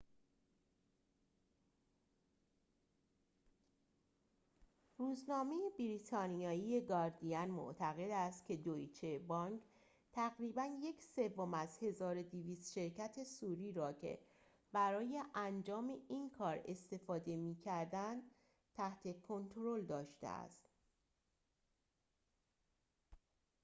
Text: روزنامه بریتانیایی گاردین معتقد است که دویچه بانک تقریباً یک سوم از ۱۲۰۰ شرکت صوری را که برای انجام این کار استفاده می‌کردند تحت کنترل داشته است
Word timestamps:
روزنامه 4.97 5.55
بریتانیایی 5.79 6.81
گاردین 6.81 7.45
معتقد 7.45 8.09
است 8.09 8.45
که 8.45 8.55
دویچه 8.57 9.19
بانک 9.19 9.61
تقریباً 10.11 10.63
یک 10.81 11.01
سوم 11.03 11.53
از 11.53 11.69
۱۲۰۰ 11.81 12.61
شرکت 12.73 13.23
صوری 13.23 13.71
را 13.71 13.93
که 13.93 14.19
برای 14.71 15.21
انجام 15.35 15.87
این 16.09 16.29
کار 16.29 16.61
استفاده 16.65 17.35
می‌کردند 17.37 18.23
تحت 18.73 19.21
کنترل 19.21 19.81
داشته 19.85 20.27
است 20.27 20.69